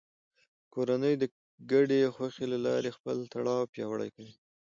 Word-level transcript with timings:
کورنۍ 0.73 1.13
د 1.19 1.23
ګډې 1.71 2.11
خوښۍ 2.15 2.45
له 2.53 2.57
لارې 2.65 2.95
خپل 2.97 3.15
تړاو 3.33 3.69
پیاوړی 3.73 4.09
کوي 4.15 4.33